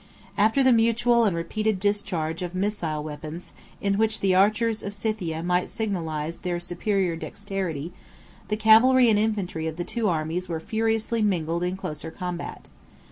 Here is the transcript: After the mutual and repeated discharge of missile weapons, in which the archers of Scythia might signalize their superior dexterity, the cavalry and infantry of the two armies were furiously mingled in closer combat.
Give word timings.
After 0.35 0.63
the 0.63 0.73
mutual 0.73 1.25
and 1.25 1.35
repeated 1.35 1.79
discharge 1.79 2.41
of 2.41 2.55
missile 2.55 3.03
weapons, 3.03 3.53
in 3.79 3.99
which 3.99 4.19
the 4.19 4.33
archers 4.33 4.81
of 4.81 4.95
Scythia 4.95 5.43
might 5.43 5.69
signalize 5.69 6.39
their 6.39 6.59
superior 6.59 7.15
dexterity, 7.15 7.93
the 8.47 8.57
cavalry 8.57 9.11
and 9.11 9.19
infantry 9.19 9.67
of 9.67 9.75
the 9.75 9.83
two 9.85 10.09
armies 10.09 10.49
were 10.49 10.59
furiously 10.59 11.21
mingled 11.21 11.61
in 11.63 11.77
closer 11.77 12.09
combat. 12.09 12.67